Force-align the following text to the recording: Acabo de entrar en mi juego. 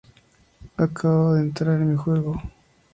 Acabo 0.77 1.35
de 1.35 1.41
entrar 1.41 1.79
en 1.79 1.91
mi 1.91 1.95
juego. 1.95 2.41